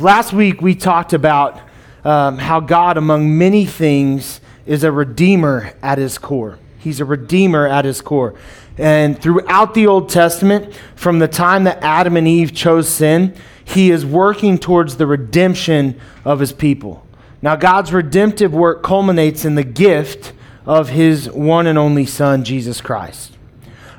[0.00, 1.60] Last week we talked about
[2.04, 6.58] um, how God, among many things, is a redeemer at his core.
[6.78, 8.34] He's a redeemer at his core.
[8.78, 13.90] And throughout the Old Testament, from the time that Adam and Eve chose sin, he
[13.90, 17.06] is working towards the redemption of his people.
[17.42, 20.32] Now, God's redemptive work culminates in the gift
[20.64, 23.36] of his one and only Son, Jesus Christ.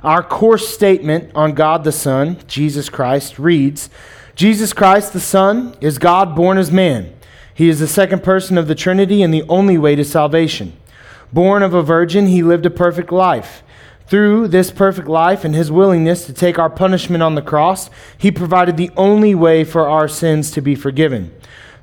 [0.04, 3.92] Our core statement on God the Son, Jesus Christ, reads
[4.42, 7.14] Jesus Christ, the Son, is God born as man.
[7.54, 10.74] He is the second person of the Trinity and the only way to salvation.
[11.32, 13.62] Born of a virgin, he lived a perfect life.
[14.08, 18.32] Through this perfect life and his willingness to take our punishment on the cross, he
[18.32, 21.32] provided the only way for our sins to be forgiven.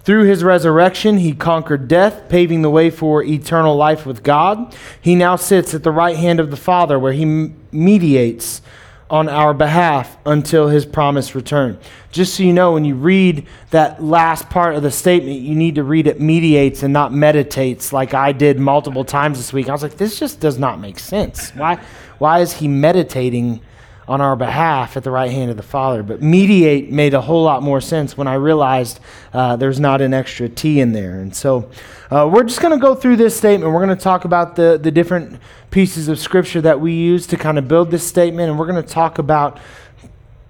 [0.02, 4.74] Through his resurrection, he conquered death, paving the way for eternal life with God.
[5.00, 7.24] He now sits at the right hand of the Father, where he
[7.70, 8.62] mediates
[9.10, 11.78] on our behalf until his promised return.
[12.10, 15.76] Just so you know, when you read that last part of the statement, you need
[15.76, 19.68] to read it mediates and not meditates like I did multiple times this week.
[19.68, 21.50] I was like, this just does not make sense.
[21.50, 21.80] Why,
[22.18, 23.62] why is he meditating
[24.08, 26.02] on our behalf at the right hand of the Father.
[26.02, 29.00] But mediate made a whole lot more sense when I realized
[29.34, 31.20] uh, there's not an extra T in there.
[31.20, 31.70] And so
[32.10, 33.70] uh, we're just going to go through this statement.
[33.70, 35.38] We're going to talk about the, the different
[35.70, 38.48] pieces of Scripture that we use to kind of build this statement.
[38.48, 39.60] And we're going to talk about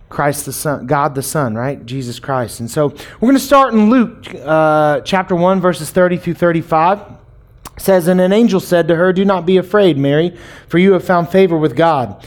[0.09, 1.85] Christ the Son, God the Son, right?
[1.85, 2.61] Jesus Christ.
[2.61, 7.19] And so we're going to start in Luke uh, chapter 1, verses 30 through 35
[7.81, 10.37] says, And an angel said to her, Do not be afraid, Mary,
[10.69, 12.27] for you have found favor with God.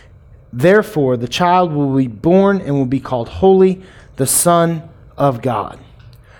[0.53, 3.81] Therefore, the child will be born and will be called Holy,
[4.17, 5.79] the Son of God.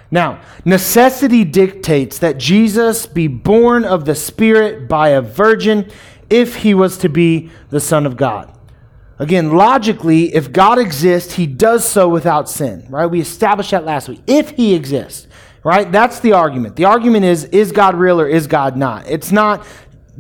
[0.10, 5.90] Now, necessity dictates that Jesus be born of the Spirit by a virgin
[6.30, 8.54] if he was to be the Son of God.
[9.20, 13.06] Again, logically, if God exists, he does so without sin, right?
[13.06, 14.22] We established that last week.
[14.28, 15.28] If he exists,
[15.64, 15.90] right?
[15.92, 16.76] That's the argument.
[16.76, 19.08] The argument is is God real or is God not?
[19.08, 19.66] It's not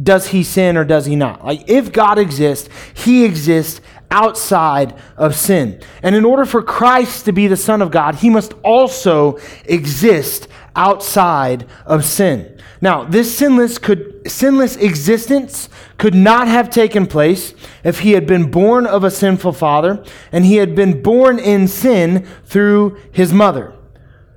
[0.02, 1.46] does he sin or does he not?
[1.46, 5.81] Like if God exists, he exists outside of sin.
[6.03, 10.47] And in order for Christ to be the son of God, he must also exist
[10.75, 12.57] outside of sin.
[12.81, 17.53] Now, this sinless could sinless existence could not have taken place
[17.84, 21.68] if he had been born of a sinful father and he had been born in
[21.68, 23.73] sin through his mother.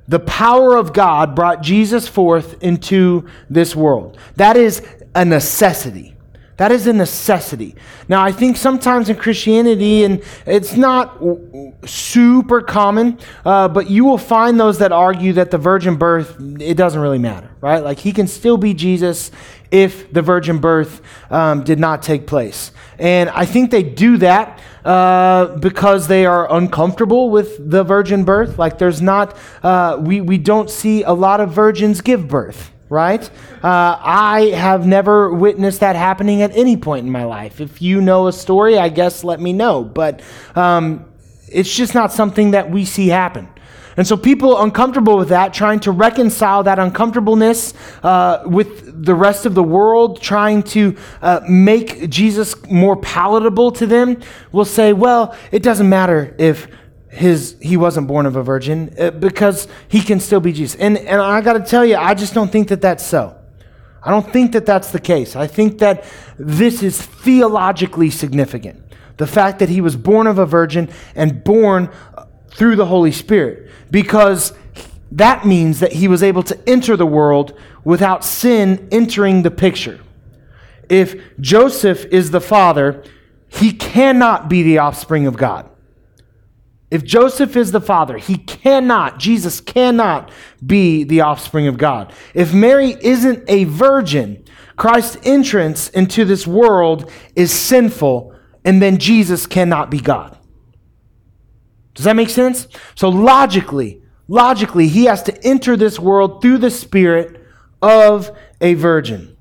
[0.06, 4.18] The power of God brought Jesus forth into this world.
[4.36, 4.82] That is
[5.14, 6.14] a necessity.
[6.56, 7.74] That is a necessity.
[8.08, 11.20] Now, I think sometimes in Christianity, and it's not
[11.84, 16.76] super common, uh, but you will find those that argue that the virgin birth, it
[16.76, 17.82] doesn't really matter, right?
[17.82, 19.32] Like he can still be Jesus
[19.72, 22.70] if the virgin birth um, did not take place.
[23.00, 28.60] And I think they do that uh, because they are uncomfortable with the virgin birth.
[28.60, 33.28] Like there's not, uh, we, we don't see a lot of virgins give birth right?
[33.62, 37.60] Uh, I have never witnessed that happening at any point in my life.
[37.60, 39.82] If you know a story, I guess let me know.
[39.82, 40.22] But
[40.54, 41.04] um,
[41.48, 43.48] it's just not something that we see happen.
[43.96, 49.46] And so people uncomfortable with that, trying to reconcile that uncomfortableness uh, with the rest
[49.46, 55.36] of the world, trying to uh, make Jesus more palatable to them, will say, well,
[55.52, 56.66] it doesn't matter if
[57.14, 60.78] his he wasn't born of a virgin uh, because he can still be Jesus.
[60.80, 63.36] And and I got to tell you, I just don't think that that's so.
[64.02, 65.34] I don't think that that's the case.
[65.34, 66.04] I think that
[66.38, 68.82] this is theologically significant.
[69.16, 73.12] The fact that he was born of a virgin and born uh, through the Holy
[73.12, 74.52] Spirit because
[75.12, 80.00] that means that he was able to enter the world without sin entering the picture.
[80.88, 83.02] If Joseph is the father,
[83.48, 85.70] he cannot be the offspring of God.
[86.90, 90.30] If Joseph is the father, he cannot, Jesus cannot
[90.64, 92.12] be the offspring of God.
[92.34, 94.44] If Mary isn't a virgin,
[94.76, 98.34] Christ's entrance into this world is sinful,
[98.64, 100.38] and then Jesus cannot be God.
[101.94, 102.66] Does that make sense?
[102.94, 107.40] So logically, logically, he has to enter this world through the spirit
[107.80, 109.33] of a virgin.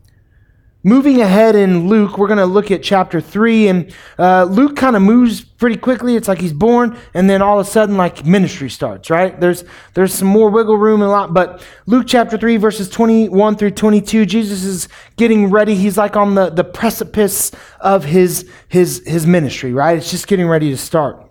[0.83, 3.67] Moving ahead in Luke, we're going to look at chapter 3.
[3.69, 6.15] And uh, Luke kind of moves pretty quickly.
[6.15, 9.39] It's like he's born, and then all of a sudden, like ministry starts, right?
[9.39, 9.63] There's,
[9.93, 11.33] there's some more wiggle room and a lot.
[11.33, 15.75] But Luke chapter 3, verses 21 through 22, Jesus is getting ready.
[15.75, 19.97] He's like on the, the precipice of his, his, his ministry, right?
[19.97, 21.29] It's just getting ready to start.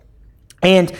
[0.63, 0.91] And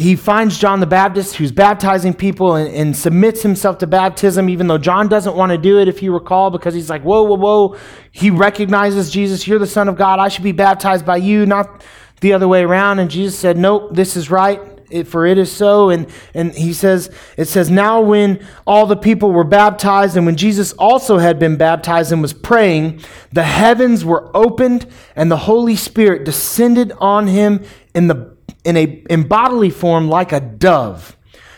[0.00, 4.66] he finds John the Baptist who's baptizing people and, and, submits himself to baptism, even
[4.66, 7.36] though John doesn't want to do it, if you recall, because he's like, whoa, whoa,
[7.36, 7.76] whoa.
[8.10, 10.18] He recognizes Jesus, you're the Son of God.
[10.18, 11.84] I should be baptized by you, not
[12.22, 12.98] the other way around.
[12.98, 14.60] And Jesus said, nope, this is right.
[14.90, 15.90] It, for it is so.
[15.90, 20.36] And, and he says, it says, now when all the people were baptized, and when
[20.36, 23.00] Jesus also had been baptized and was praying,
[23.32, 27.62] the heavens were opened, and the Holy Spirit descended on him
[27.94, 31.16] in the in a in bodily form like a dove,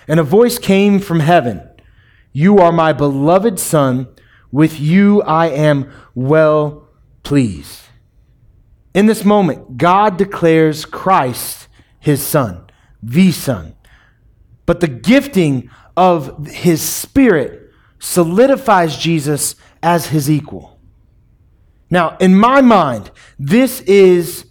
[0.09, 1.69] and a voice came from heaven.
[2.33, 4.09] You are my beloved son,
[4.51, 6.89] with you I am well
[7.23, 7.81] pleased.
[8.95, 11.69] In this moment, God declares Christ
[11.99, 12.67] his son,
[13.03, 13.75] the son.
[14.67, 20.79] But the gifting of his spirit solidifies Jesus as his equal.
[21.91, 24.47] Now, in my mind, this is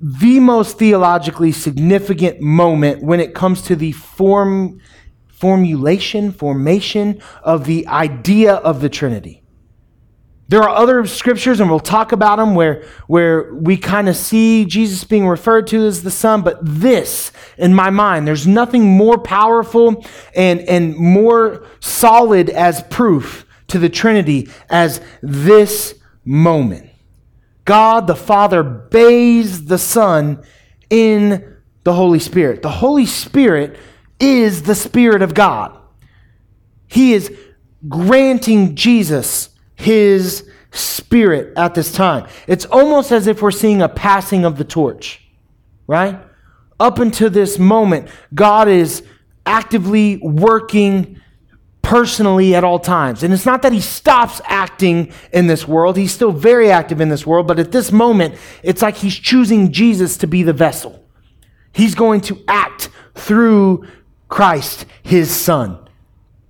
[0.00, 4.80] the most theologically significant moment when it comes to the form,
[5.26, 9.42] formulation, formation of the idea of the Trinity.
[10.50, 14.64] There are other scriptures, and we'll talk about them, where, where we kind of see
[14.64, 19.18] Jesus being referred to as the Son, but this, in my mind, there's nothing more
[19.18, 26.88] powerful and, and more solid as proof to the Trinity as this moment.
[27.68, 30.42] God the Father bathes the Son
[30.88, 31.54] in
[31.84, 32.62] the Holy Spirit.
[32.62, 33.76] The Holy Spirit
[34.18, 35.78] is the Spirit of God.
[36.86, 37.30] He is
[37.86, 42.26] granting Jesus his Spirit at this time.
[42.46, 45.20] It's almost as if we're seeing a passing of the torch,
[45.86, 46.18] right?
[46.80, 49.02] Up until this moment, God is
[49.44, 51.20] actively working
[51.88, 53.22] personally at all times.
[53.22, 57.08] And it's not that he stops acting in this world, he's still very active in
[57.08, 61.02] this world, but at this moment, it's like he's choosing Jesus to be the vessel.
[61.72, 63.88] He's going to act through
[64.28, 65.78] Christ, his son.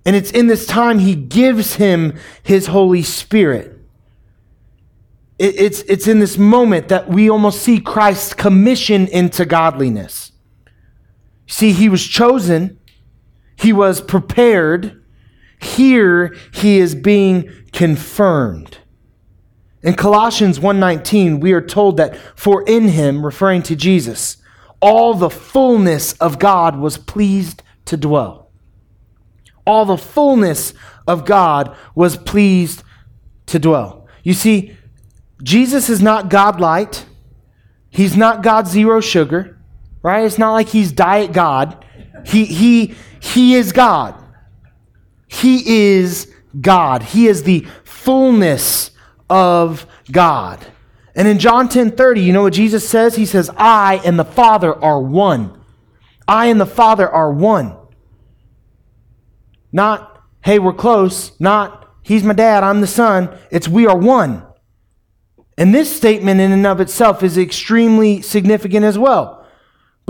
[0.05, 3.79] And it's in this time he gives him his Holy Spirit.
[5.37, 10.33] It's, it's in this moment that we almost see Christ's commission into godliness.
[11.47, 12.77] See, he was chosen,
[13.55, 14.98] he was prepared,
[15.59, 18.79] here he is being confirmed.
[19.81, 24.37] In Colossians 1:19 we are told that for in him referring to Jesus
[24.81, 28.49] all the fullness of God was pleased to dwell.
[29.65, 30.73] All the fullness
[31.07, 32.83] of God was pleased
[33.47, 34.07] to dwell.
[34.23, 34.75] You see,
[35.43, 37.05] Jesus is not God light.
[37.89, 39.57] He's not God zero sugar,
[40.01, 40.25] right?
[40.25, 41.85] It's not like he's diet God.
[42.25, 44.15] He, he, he is God.
[45.39, 47.01] He is God.
[47.01, 48.91] He is the fullness
[49.29, 50.65] of God.
[51.15, 53.15] And in John 10 30, you know what Jesus says?
[53.15, 55.59] He says, I and the Father are one.
[56.27, 57.75] I and the Father are one.
[59.71, 61.39] Not, hey, we're close.
[61.39, 63.37] Not, he's my dad, I'm the son.
[63.51, 64.43] It's, we are one.
[65.57, 69.38] And this statement, in and of itself, is extremely significant as well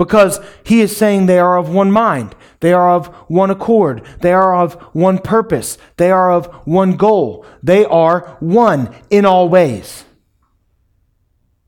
[0.00, 2.34] because he is saying they are of one mind.
[2.60, 4.02] They are of one accord.
[4.22, 5.76] They are of one purpose.
[5.98, 7.44] They are of one goal.
[7.62, 10.06] They are one in all ways.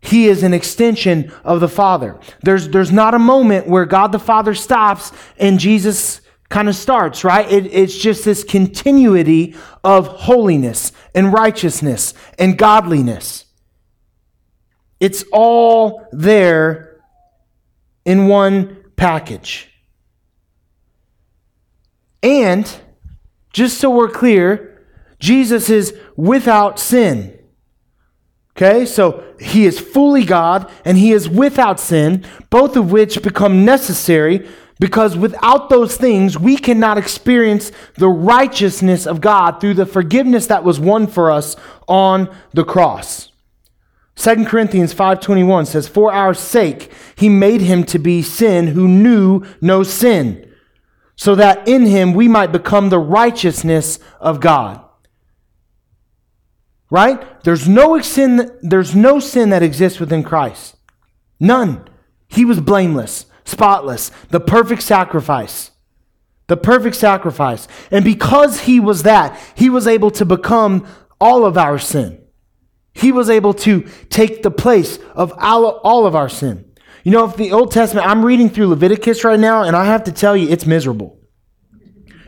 [0.00, 2.18] He is an extension of the Father.
[2.42, 7.24] There's, there's not a moment where God the Father stops and Jesus kind of starts,
[7.24, 7.52] right?
[7.52, 13.44] It, it's just this continuity of holiness and righteousness and godliness.
[15.00, 16.91] It's all there
[18.04, 19.68] in one package.
[22.22, 22.72] And
[23.52, 24.86] just so we're clear,
[25.18, 27.38] Jesus is without sin.
[28.56, 33.64] Okay, so he is fully God and he is without sin, both of which become
[33.64, 34.46] necessary
[34.78, 40.64] because without those things, we cannot experience the righteousness of God through the forgiveness that
[40.64, 41.56] was won for us
[41.88, 43.31] on the cross.
[44.14, 49.42] 2 Corinthians 5:21 says, "For our sake he made him to be sin who knew
[49.60, 50.46] no sin."
[51.16, 54.80] so that in him we might become the righteousness of God.
[56.90, 57.42] Right?
[57.44, 60.76] There's no sin, there's no sin that exists within Christ.
[61.40, 61.88] None.
[62.28, 65.70] He was blameless, spotless, the perfect sacrifice.
[66.48, 67.68] The perfect sacrifice.
[67.90, 70.86] And because he was that, he was able to become
[71.20, 72.21] all of our sin.
[72.92, 76.72] He was able to take the place of all of our sin.
[77.04, 80.04] You know, if the Old Testament, I'm reading through Leviticus right now, and I have
[80.04, 81.18] to tell you, it's miserable.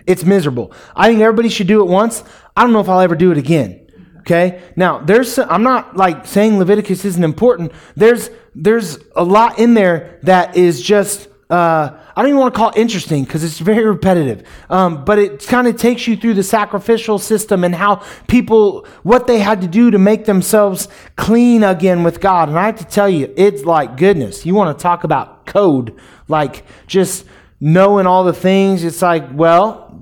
[0.07, 0.73] It's miserable.
[0.97, 2.25] I think everybody should do it once.
[2.57, 3.81] I don't know if I'll ever do it again.
[4.21, 4.63] Okay.
[4.75, 7.73] Now, there's, I'm not like saying Leviticus isn't important.
[7.95, 12.59] There's, there's a lot in there that is just, uh, I don't even want to
[12.59, 14.47] call it interesting because it's very repetitive.
[14.71, 19.27] Um, but it kind of takes you through the sacrificial system and how people, what
[19.27, 22.49] they had to do to make themselves clean again with God.
[22.49, 24.47] And I have to tell you, it's like goodness.
[24.47, 27.27] You want to talk about code, like just
[27.61, 28.85] knowing all the things.
[28.85, 30.01] It's like, well,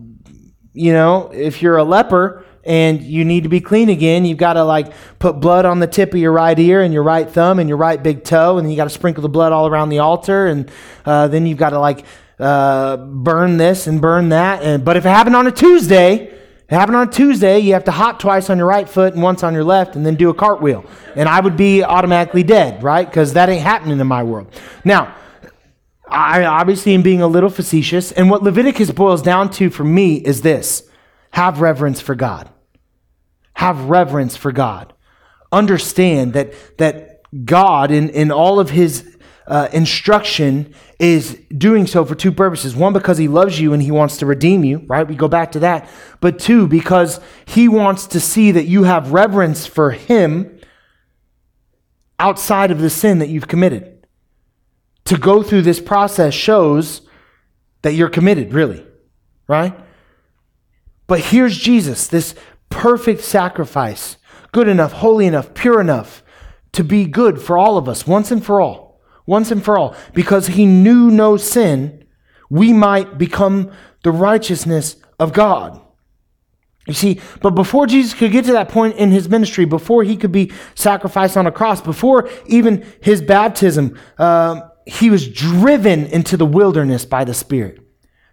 [0.75, 4.55] you know, if you're a leper, and you need to be clean again, you've got
[4.55, 7.59] to like put blood on the tip of your right ear and your right thumb
[7.59, 9.99] and your right big toe, and you got to sprinkle the blood all around the
[9.99, 10.71] altar, and
[11.05, 12.05] uh, then you've got to like
[12.39, 14.63] uh, burn this and burn that.
[14.63, 17.85] And but if it happened on a Tuesday, it happened on a Tuesday, you have
[17.85, 20.31] to hop twice on your right foot and once on your left, and then do
[20.31, 20.85] a cartwheel,
[21.17, 23.09] and I would be automatically dead, right?
[23.09, 24.53] Because that ain't happening in my world.
[24.85, 25.17] Now.
[26.15, 30.17] I obviously am being a little facetious, and what Leviticus boils down to for me
[30.17, 30.87] is this
[31.33, 32.49] have reverence for God
[33.63, 34.93] have reverence for God.
[35.53, 42.17] Understand that, that God, in, in all of his uh, instruction, is doing so for
[42.17, 42.75] two purposes.
[42.75, 45.07] One, because he loves you and he wants to redeem you, right?
[45.07, 45.89] We go back to that.
[46.21, 50.59] But two, because he wants to see that you have reverence for him
[52.19, 54.07] outside of the sin that you've committed.
[55.05, 57.03] To go through this process shows
[57.83, 58.85] that you're committed, really,
[59.47, 59.79] right?
[61.07, 62.35] But here's Jesus, this
[62.69, 64.17] perfect sacrifice,
[64.53, 66.23] good enough, holy enough, pure enough
[66.73, 69.01] to be good for all of us once and for all.
[69.27, 69.95] Once and for all.
[70.15, 72.05] Because he knew no sin,
[72.51, 73.71] we might become
[74.03, 75.81] the righteousness of God.
[76.87, 80.17] You see, but before Jesus could get to that point in his ministry, before he
[80.17, 86.37] could be sacrificed on a cross, before even his baptism, uh, he was driven into
[86.37, 87.82] the wilderness by the Spirit.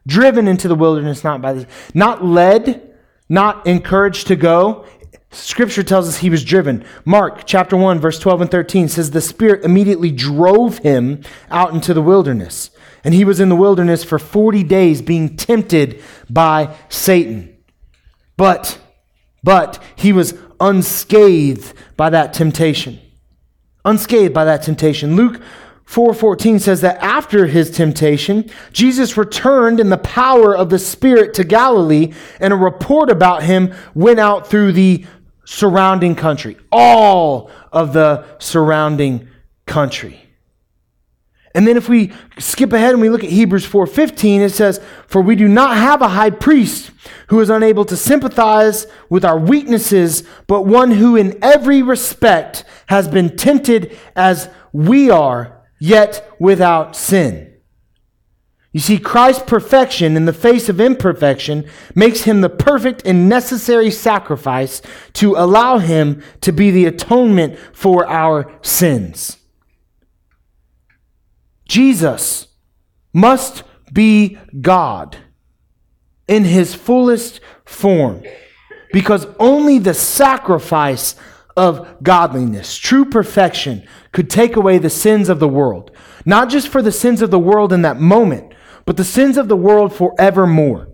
[0.08, 4.86] Driven into the wilderness, not by the, not led, not encouraged to go.
[5.32, 6.84] Scripture tells us he was driven.
[7.06, 11.94] Mark chapter 1 verse 12 and 13 says the spirit immediately drove him out into
[11.94, 12.72] the wilderness.
[13.04, 17.56] And he was in the wilderness for 40 days being tempted by Satan.
[18.36, 18.80] But
[19.44, 23.00] but he was unscathed by that temptation.
[23.86, 25.16] Unscathed by that temptation.
[25.16, 25.42] Luke
[25.90, 31.44] 4:14 says that after his temptation, Jesus returned in the power of the Spirit to
[31.44, 35.04] Galilee, and a report about him went out through the
[35.46, 39.28] surrounding country, all of the surrounding
[39.66, 40.22] country.
[41.56, 45.24] And then if we skip ahead and we look at Hebrews 4:15, it says, "For
[45.24, 46.92] we do not have a high priest
[47.30, 53.08] who is unable to sympathize with our weaknesses, but one who in every respect has
[53.08, 57.50] been tempted as we are, yet without sin.
[58.72, 63.90] You see, Christ's perfection in the face of imperfection makes him the perfect and necessary
[63.90, 64.82] sacrifice
[65.14, 69.38] to allow him to be the atonement for our sins.
[71.68, 72.48] Jesus
[73.12, 75.18] must be God
[76.28, 78.24] in his fullest form
[78.94, 81.16] because only the sacrifice
[81.56, 85.92] of godliness, true perfection, could take away the sins of the world.
[86.26, 88.54] Not just for the sins of the world in that moment,
[88.86, 90.90] but the sins of the world forevermore.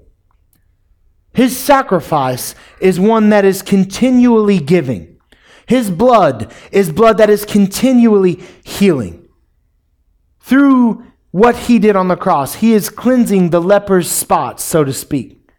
[1.33, 5.19] His sacrifice is one that is continually giving.
[5.67, 9.27] His blood is blood that is continually healing.
[10.39, 14.93] Through what he did on the cross, he is cleansing the leper's spots, so to
[14.93, 15.49] speak.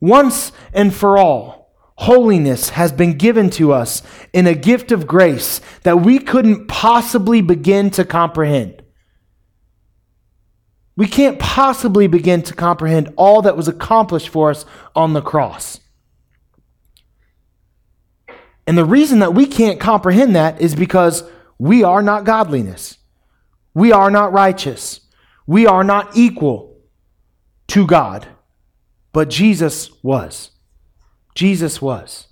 [0.00, 1.59] Once and for all
[2.00, 4.02] holiness has been given to us
[4.32, 8.82] in a gift of grace that we couldn't possibly begin to comprehend.
[10.96, 14.64] We can't possibly begin to comprehend all that was accomplished for us
[14.96, 15.80] on the cross.
[18.66, 21.22] And the reason that we can't comprehend that is because
[21.58, 22.96] we are not godliness.
[23.74, 25.00] We are not righteous.
[25.46, 26.78] We are not equal
[27.68, 28.26] to God.
[29.12, 30.50] But Jesus was.
[31.34, 32.28] Jesus was.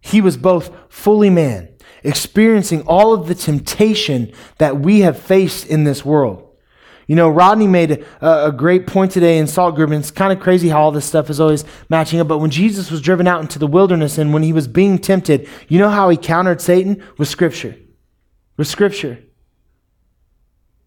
[0.00, 1.68] He was both fully man,
[2.02, 6.48] experiencing all of the temptation that we have faced in this world.
[7.06, 10.32] You know, Rodney made a, a, great point today in Salt Group, and it's kind
[10.32, 12.28] of crazy how all this stuff is always matching up.
[12.28, 15.48] But when Jesus was driven out into the wilderness and when he was being tempted,
[15.68, 17.02] you know how he countered Satan?
[17.18, 17.76] With Scripture.
[18.56, 19.18] With Scripture.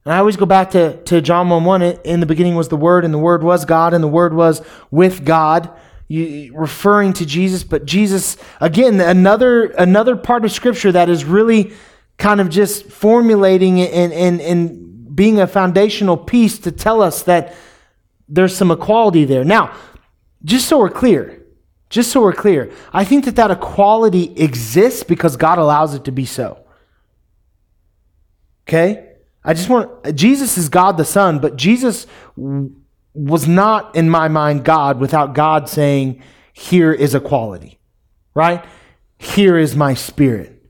[0.06, 1.82] And I always go back to, to John 1 1.
[1.82, 4.62] In the beginning was the Word, and the Word was God, and the Word was
[4.92, 5.70] with God.
[6.08, 11.74] You, referring to Jesus, but Jesus, again, another, another part of Scripture that is really
[12.18, 17.56] kind of just formulating and, and, and being a foundational piece to tell us that
[18.28, 19.44] there's some equality there.
[19.44, 19.76] Now,
[20.44, 21.44] just so we're clear,
[21.90, 26.12] just so we're clear, I think that that equality exists because God allows it to
[26.12, 26.60] be so.
[28.68, 29.12] Okay?
[29.44, 32.08] I just want, Jesus is God the Son, but Jesus
[33.16, 36.22] was not, in my mind, God without God saying,
[36.54, 37.80] Here is equality,
[38.34, 38.64] right?
[39.18, 40.62] Here is my spirit.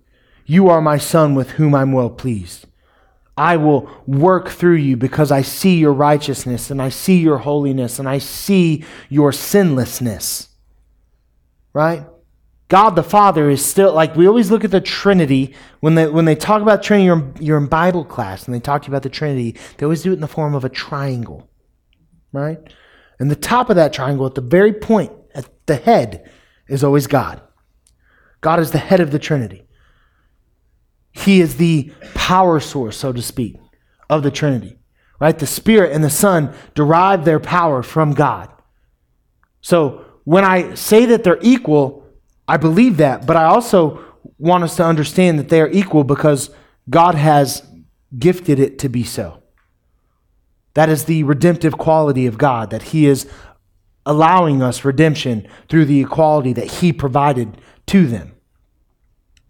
[0.45, 2.67] You are my son with whom I'm well pleased.
[3.37, 7.99] I will work through you because I see your righteousness and I see your holiness
[7.99, 10.49] and I see your sinlessness.
[11.73, 12.05] Right?
[12.67, 16.25] God the Father is still like we always look at the Trinity when they when
[16.25, 17.05] they talk about Trinity.
[17.05, 19.55] You're, you're in Bible class and they talk to you about the Trinity.
[19.77, 21.49] They always do it in the form of a triangle,
[22.37, 22.59] right?
[23.19, 26.29] And the top of that triangle, at the very point, at the head,
[26.67, 27.41] is always God.
[28.41, 29.65] God is the head of the Trinity.
[31.11, 33.55] He is the power source, so to speak,
[34.09, 34.77] of the Trinity.
[35.19, 35.37] Right?
[35.37, 38.49] The Spirit and the Son derive their power from God.
[39.61, 42.05] So when I say that they're equal,
[42.47, 44.03] I believe that, but I also
[44.37, 46.49] want us to understand that they are equal because
[46.89, 47.63] God has
[48.17, 49.41] gifted it to be so.
[50.75, 53.29] That is the redemptive quality of God, that He is
[54.05, 58.33] allowing us redemption through the equality that He provided to them.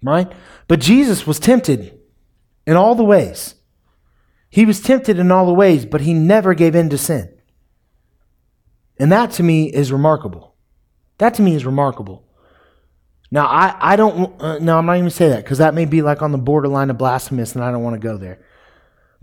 [0.02, 0.32] Right?
[0.68, 2.00] But Jesus was tempted
[2.66, 3.56] in all the ways.
[4.50, 7.30] He was tempted in all the ways, but he never gave in to sin.
[8.98, 10.56] And that to me is remarkable.
[11.18, 12.24] That to me is remarkable.
[13.32, 16.02] Now, I, I don't, uh, no, I'm not even say that because that may be
[16.02, 18.46] like on the borderline of blasphemous and I don't want to go there.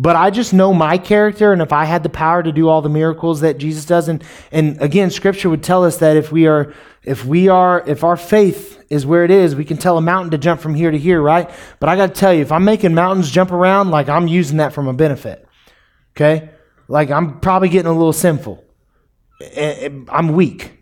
[0.03, 2.83] But I just know my character, and if I had the power to do all
[2.83, 6.49] the miracles that Jesus does, and, and again, Scripture would tell us that if we
[6.49, 10.01] are, if we are, if our faith is where it is, we can tell a
[10.01, 11.49] mountain to jump from here to here, right?
[11.79, 14.57] But I got to tell you, if I'm making mountains jump around, like I'm using
[14.57, 15.47] that for my benefit,
[16.17, 16.51] okay?
[16.89, 18.65] Like I'm probably getting a little sinful.
[19.57, 20.82] I'm weak.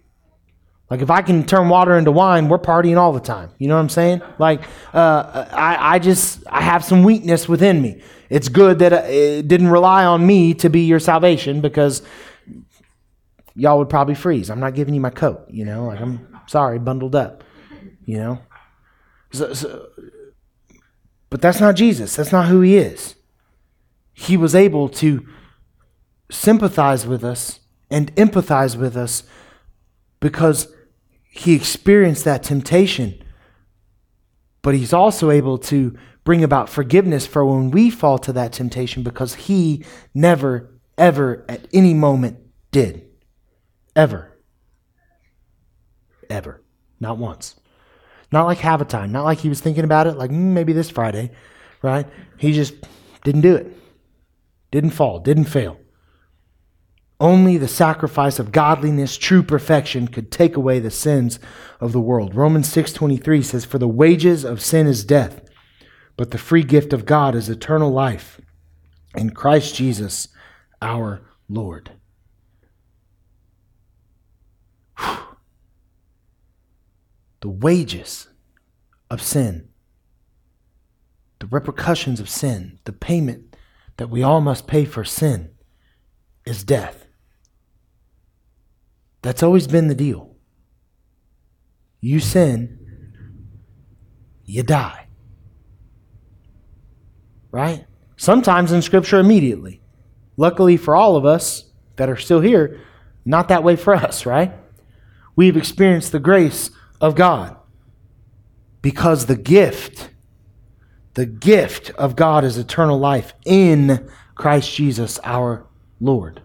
[0.90, 3.50] Like if I can turn water into wine, we're partying all the time.
[3.58, 4.22] You know what I'm saying?
[4.40, 8.02] Like uh, I, I just I have some weakness within me.
[8.28, 12.02] It's good that uh, it didn't rely on me to be your salvation because
[13.54, 14.50] y'all would probably freeze.
[14.50, 17.44] I'm not giving you my coat, you know, like I'm sorry, bundled up,
[18.04, 18.40] you know.
[19.32, 19.88] So, so,
[21.28, 22.16] but that's not Jesus.
[22.16, 23.14] That's not who he is.
[24.12, 25.24] He was able to
[26.32, 29.22] sympathize with us and empathize with us
[30.18, 30.72] because
[31.30, 33.22] he experienced that temptation.
[34.62, 39.02] But he's also able to bring about forgiveness for when we fall to that temptation
[39.02, 42.38] because he never, ever, at any moment
[42.72, 43.08] did.
[43.96, 44.36] Ever.
[46.28, 46.62] Ever.
[46.98, 47.54] Not once.
[48.32, 49.12] Not like have a time.
[49.12, 51.30] Not like he was thinking about it, like mm, maybe this Friday,
[51.80, 52.06] right?
[52.36, 52.74] He just
[53.24, 53.76] didn't do it.
[54.70, 55.20] Didn't fall.
[55.20, 55.78] Didn't fail.
[57.20, 61.38] Only the sacrifice of godliness, true perfection, could take away the sins
[61.78, 62.34] of the world.
[62.34, 65.42] Romans 6:23 says, "For the wages of sin is death,
[66.16, 68.40] but the free gift of God is eternal life
[69.14, 70.28] in Christ Jesus
[70.80, 71.92] our Lord.
[77.40, 78.28] The wages
[79.10, 79.70] of sin,
[81.38, 83.56] the repercussions of sin, the payment
[83.96, 85.50] that we all must pay for sin
[86.44, 86.99] is death.
[89.22, 90.34] That's always been the deal.
[92.00, 92.78] You sin,
[94.44, 95.08] you die
[97.50, 97.86] right?
[98.16, 99.80] Sometimes in Scripture, immediately.
[100.36, 101.64] Luckily for all of us
[101.96, 102.80] that are still here,
[103.24, 104.52] not that way for us, right?
[105.36, 107.56] We've experienced the grace of God
[108.82, 110.10] because the gift,
[111.14, 115.66] the gift of God is eternal life in Christ Jesus our
[116.00, 116.42] Lord.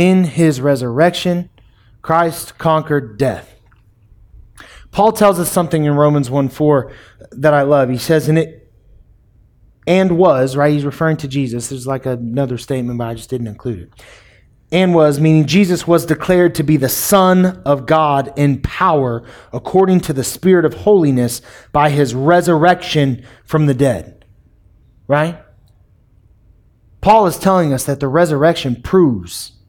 [0.00, 1.50] In his resurrection,
[2.00, 3.54] Christ conquered death.
[4.92, 6.90] Paul tells us something in Romans 1 4
[7.32, 7.90] that I love.
[7.90, 8.72] He says, in it
[9.86, 10.72] and was, right?
[10.72, 11.68] He's referring to Jesus.
[11.68, 14.04] There's like another statement, but I just didn't include it.
[14.72, 20.00] And was, meaning Jesus was declared to be the Son of God in power according
[20.00, 24.24] to the Spirit of holiness by his resurrection from the dead.
[25.06, 25.42] Right?
[27.02, 29.59] Paul is telling us that the resurrection proves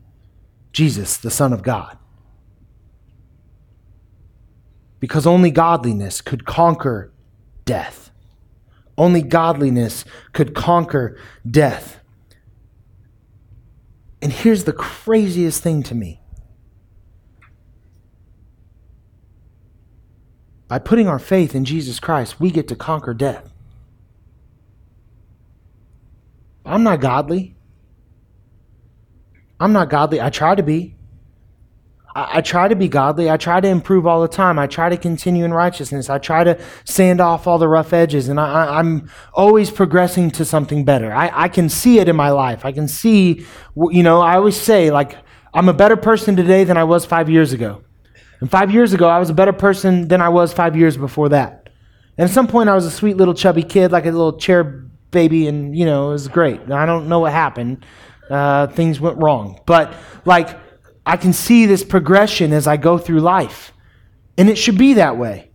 [0.72, 1.98] Jesus, the Son of God.
[5.00, 7.12] Because only godliness could conquer
[7.66, 8.12] death.
[8.98, 11.18] Only godliness could conquer
[11.50, 12.00] death.
[14.22, 16.20] And here's the craziest thing to me.
[20.68, 23.52] By putting our faith in Jesus Christ, we get to conquer death.
[26.66, 27.56] I'm not godly.
[29.62, 30.20] I'm not godly.
[30.20, 30.96] I try to be.
[32.16, 33.30] I, I, try to be godly.
[33.30, 34.58] I try to improve all the time.
[34.58, 36.10] I try to continue in righteousness.
[36.10, 38.28] I try to sand off all the rough edges.
[38.28, 41.14] And I, am always progressing to something better.
[41.14, 42.66] I, I can see it in my life.
[42.66, 43.46] I can see,
[43.76, 45.16] you know, I always say, like,
[45.54, 47.84] I'm a better person today than I was five years ago.
[48.40, 51.30] And five years ago, I was a better person than I was five years before
[51.30, 51.70] that.
[52.18, 54.64] And at some point, I was a sweet little chubby kid, like a little chair
[55.12, 56.62] baby, and, you know, it was great.
[56.72, 57.86] I don't know what happened.
[58.32, 59.60] Uh, things went wrong.
[59.66, 60.58] But, like,
[61.06, 63.74] I can see this progression as I go through life.
[64.38, 65.52] And it should be that way.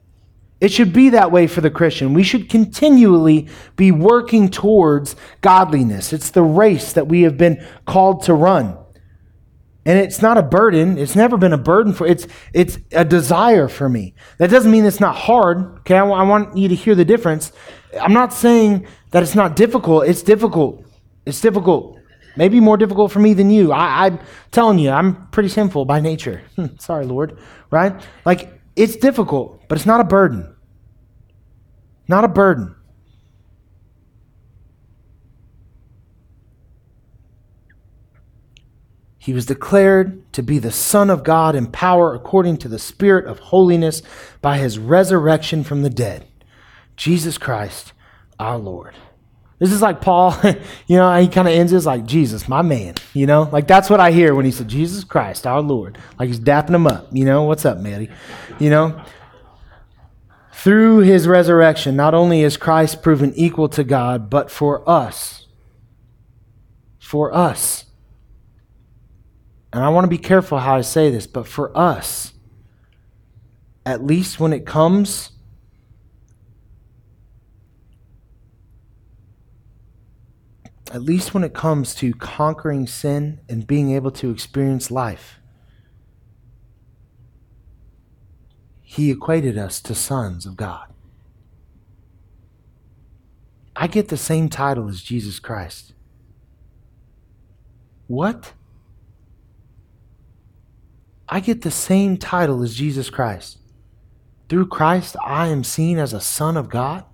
[0.60, 2.14] It should be that way for the Christian.
[2.14, 6.12] We should continually be working towards godliness.
[6.12, 8.78] It's the race that we have been called to run.
[9.84, 10.98] And it's not a burden.
[10.98, 14.14] It's never been a burden for it's it's a desire for me.
[14.38, 15.78] That doesn't mean it's not hard.
[15.80, 17.52] Okay, I, want you to hear the difference.
[18.00, 20.08] I'm not saying that it's not difficult.
[20.08, 20.84] It's difficult.
[21.24, 21.98] It's difficult.
[22.36, 23.72] Maybe more difficult for me than you.
[23.72, 24.18] I, am
[24.52, 26.42] telling you, I'm pretty sinful by nature.
[26.78, 27.38] Sorry, Lord.
[27.70, 28.00] Right?
[28.24, 30.54] Like, it's difficult, but it's not a burden.
[32.08, 32.74] Not a burden.
[39.18, 43.26] He was declared to be the Son of God in power according to the Spirit
[43.26, 44.00] of holiness
[44.40, 46.28] by his resurrection from the dead.
[46.96, 47.92] Jesus Christ,
[48.38, 48.94] our Lord.
[49.58, 50.36] This is like Paul,
[50.86, 53.48] you know, he kind of ends this like, Jesus, my man, you know?
[53.50, 55.98] Like that's what I hear when he said, Jesus Christ, our Lord.
[56.18, 57.44] Like he's dapping him up, you know?
[57.44, 58.10] What's up, Maddie?
[58.58, 59.02] You know?
[60.52, 65.46] Through his resurrection, not only is Christ proven equal to God, but for us.
[66.98, 67.84] For us.
[69.72, 72.32] And I want to be careful how I say this, but for us,
[73.84, 75.30] at least when it comes
[80.92, 85.40] at least when it comes to conquering sin and being able to experience life,
[88.82, 90.86] he equated us to sons of God.
[93.74, 95.92] I get the same title as Jesus Christ.
[98.06, 98.52] What?
[101.28, 103.58] I get the same title as Jesus Christ.
[104.48, 107.04] Through Christ, I am seen as a son of God.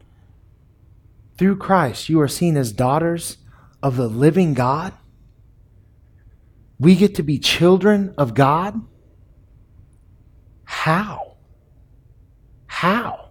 [1.38, 3.38] Through Christ, you are seen as daughters
[3.83, 4.92] of the living God?
[6.79, 8.81] We get to be children of God?
[10.64, 11.37] How?
[12.66, 13.31] How?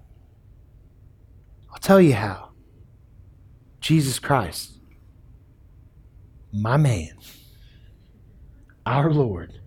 [1.71, 2.49] I'll tell you how.
[3.81, 4.77] Jesus Christ,
[6.53, 7.09] my man,
[8.85, 9.59] our Lord.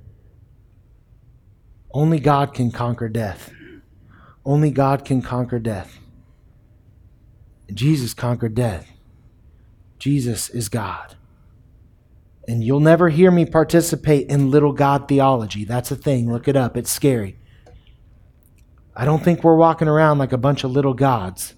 [1.92, 3.52] Only God can conquer death.
[4.44, 5.98] Only God can conquer death.
[7.72, 8.93] Jesus conquered death.
[9.98, 11.16] Jesus is God.
[12.46, 15.64] And you'll never hear me participate in little God theology.
[15.64, 16.30] That's a thing.
[16.30, 16.76] Look it up.
[16.76, 17.38] It's scary.
[18.94, 21.54] I don't think we're walking around like a bunch of little gods.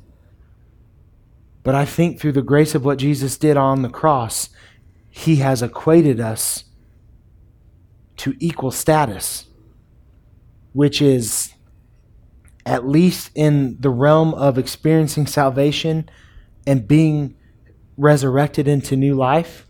[1.63, 4.49] But I think through the grace of what Jesus did on the cross,
[5.11, 6.65] he has equated us
[8.19, 9.47] to equal status,
[10.73, 11.53] which is,
[12.65, 16.09] at least in the realm of experiencing salvation
[16.67, 17.35] and being
[17.97, 19.67] resurrected into new life,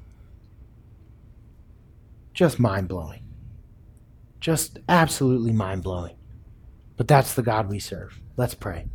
[2.35, 3.23] just mind blowing.
[4.41, 6.17] Just absolutely mind blowing.
[6.97, 8.21] But that's the God we serve.
[8.37, 8.87] Let's pray.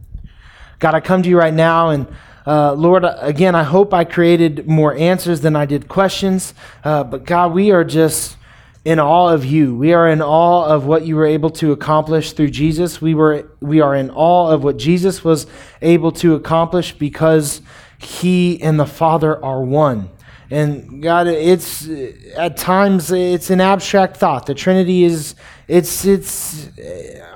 [0.79, 2.07] God, I come to you right now and
[2.45, 6.53] uh, Lord, again, I hope I created more answers than I did questions.
[6.83, 8.37] Uh, but God, we are just
[8.83, 9.75] in awe of you.
[9.75, 12.99] We are in awe of what you were able to accomplish through Jesus.
[12.99, 15.45] We were we are in awe of what Jesus was
[15.81, 17.61] able to accomplish because
[18.01, 20.09] he and the Father are one.
[20.49, 21.87] And God, it's
[22.35, 24.45] at times it's an abstract thought.
[24.45, 25.35] The Trinity is
[25.69, 26.67] it's it's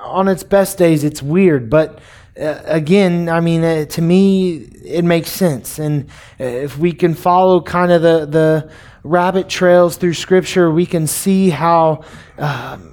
[0.02, 1.98] on its best days it's weird, but
[2.38, 5.78] uh, again, I mean, uh, to me, it makes sense.
[5.78, 8.70] And uh, if we can follow kind of the the
[9.02, 12.04] rabbit trails through Scripture, we can see how.
[12.38, 12.92] Um,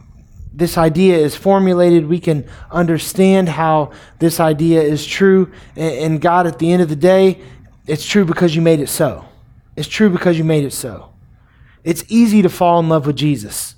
[0.56, 5.52] this idea is formulated, we can understand how this idea is true.
[5.76, 7.42] And God, at the end of the day,
[7.88, 9.26] it's true because you made it so.
[9.76, 11.12] It's true because you made it so.
[11.84, 13.76] It's easy to fall in love with Jesus.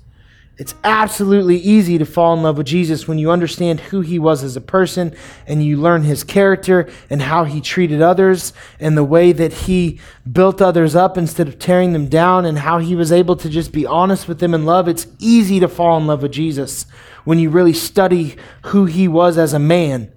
[0.58, 4.42] It's absolutely easy to fall in love with Jesus when you understand who he was
[4.42, 5.14] as a person
[5.46, 10.00] and you learn his character and how he treated others and the way that he
[10.30, 13.72] built others up instead of tearing them down and how he was able to just
[13.72, 14.88] be honest with them in love.
[14.88, 16.86] It's easy to fall in love with Jesus
[17.24, 20.10] when you really study who he was as a man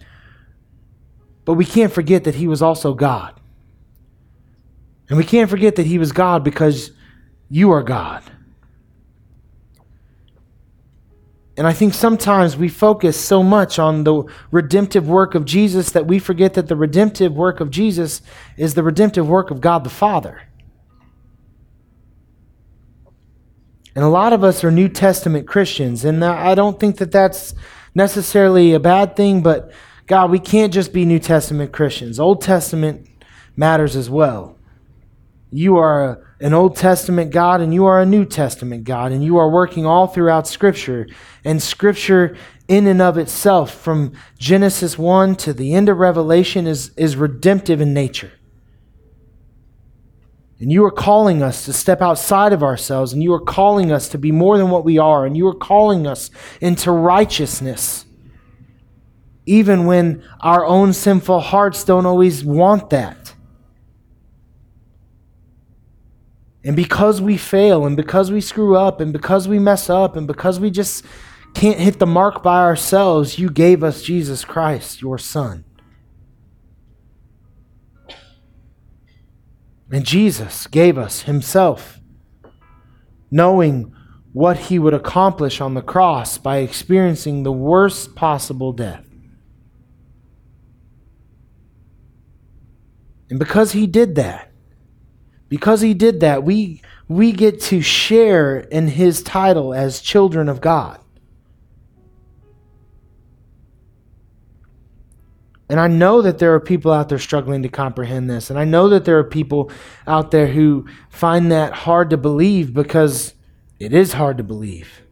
[1.46, 3.39] But we can't forget that he was also God.
[5.10, 6.92] And we can't forget that he was God because
[7.50, 8.24] you are God.
[11.58, 16.08] And I think sometimes we focus so much on the redemptive work of Jesus that
[16.08, 18.22] we forget that the redemptive work of Jesus
[18.56, 20.44] is the redemptive work of God the Father.
[23.94, 27.54] And a lot of us are New Testament Christians, and I don't think that that's
[27.94, 29.74] necessarily a bad thing, but
[30.08, 32.22] God, we can't just be New Testament Christians.
[32.22, 33.10] Old Testament
[33.58, 34.59] matters as well.
[35.52, 39.38] You are an Old Testament God and you are a New Testament God, and you
[39.38, 41.08] are working all throughout Scripture.
[41.44, 46.92] And Scripture, in and of itself, from Genesis 1 to the end of Revelation, is,
[46.96, 48.32] is redemptive in nature.
[50.60, 54.10] And you are calling us to step outside of ourselves, and you are calling us
[54.10, 56.30] to be more than what we are, and you are calling us
[56.62, 58.06] into righteousness,
[59.46, 63.19] even when our own sinful hearts don't always want that.
[66.64, 70.28] And because we fail, and because we screw up, and because we mess up, and
[70.28, 71.06] because we just
[71.54, 75.64] can't hit the mark by ourselves, you gave us Jesus Christ, your Son.
[79.92, 82.00] And Jesus gave us Himself,
[83.32, 83.96] knowing
[84.34, 89.06] what He would accomplish on the cross by experiencing the worst possible death.
[93.30, 94.49] And because He did that,
[95.50, 100.62] because He did that, we, we get to share in His title as children of
[100.62, 101.00] God.
[105.70, 108.50] And I know that there are people out there struggling to comprehend this.
[108.50, 109.72] And I know that there are people
[110.08, 113.36] out there who find that hard to believe because
[113.80, 115.04] it is hard to believe.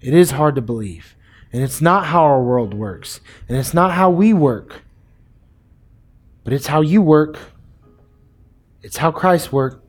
[0.00, 1.14] It is hard to believe.
[1.52, 3.20] And it's not how our world works.
[3.48, 4.82] And it's not how we work.
[6.42, 7.38] But it's how you work.
[8.86, 9.84] It's how Christ worked.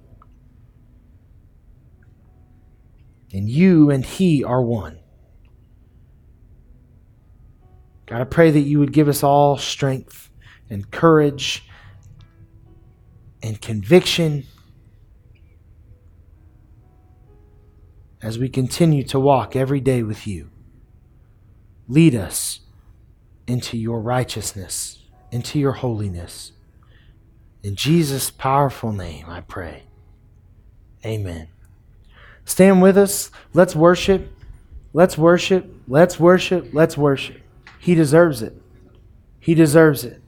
[3.32, 4.98] And you and He are one.
[8.08, 10.32] God, I pray that you would give us all strength
[10.72, 11.64] and courage
[13.44, 14.48] and conviction
[18.24, 20.50] as we continue to walk every day with you.
[21.88, 22.62] Lead us
[23.46, 26.54] into your righteousness, into your holiness.
[27.68, 29.84] In Jesus' powerful name, I pray.
[31.06, 31.50] Amen.
[32.46, 33.30] Stand with us.
[33.54, 34.32] Let's worship.
[34.94, 35.70] Let's worship.
[35.86, 36.70] Let's worship.
[36.72, 37.42] Let's worship.
[37.78, 38.56] He deserves it.
[39.42, 40.22] He deserves it.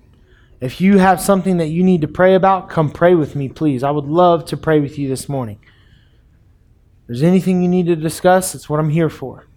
[0.60, 3.84] If you have something that you need to pray about, come pray with me, please.
[3.84, 5.60] I would love to pray with you this morning.
[5.64, 9.48] If there's anything you need to discuss, it's what I'm here for.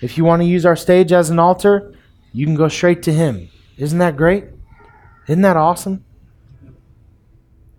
[0.00, 1.94] If you want to use our stage as an altar,
[2.32, 3.50] you can go straight to Him.
[3.76, 4.46] Isn't that great?
[5.28, 6.02] Isn't that awesome?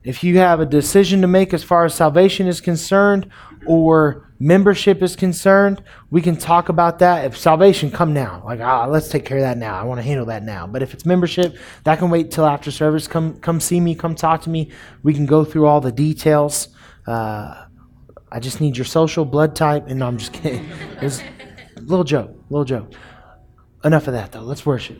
[0.03, 3.29] If you have a decision to make as far as salvation is concerned
[3.65, 7.25] or membership is concerned, we can talk about that.
[7.25, 8.41] If salvation, come now.
[8.45, 9.77] Like, ah, let's take care of that now.
[9.77, 10.65] I want to handle that now.
[10.65, 13.05] But if it's membership, that can wait till after service.
[13.05, 13.95] Come, come see me.
[13.95, 14.71] Come talk to me.
[15.03, 16.69] We can go through all the details.
[17.05, 17.65] Uh,
[18.31, 19.87] I just need your social blood type.
[19.87, 20.69] And no, I'm just kidding.
[21.01, 21.19] It's
[21.75, 22.31] a little joke.
[22.49, 22.93] Little joke.
[23.83, 24.39] Enough of that, though.
[24.39, 24.95] Let's worship.